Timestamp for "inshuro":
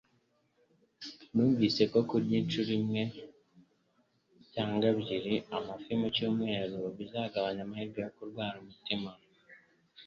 2.41-2.71